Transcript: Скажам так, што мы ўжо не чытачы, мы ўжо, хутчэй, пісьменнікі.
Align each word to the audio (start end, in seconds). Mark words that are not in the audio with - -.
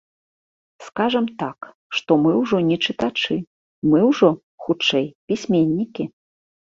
Скажам 0.85 1.25
так, 1.43 1.67
што 1.99 2.11
мы 2.23 2.31
ўжо 2.41 2.57
не 2.69 2.77
чытачы, 2.85 3.35
мы 3.93 3.99
ўжо, 4.09 4.29
хутчэй, 4.67 5.05
пісьменнікі. 5.33 6.03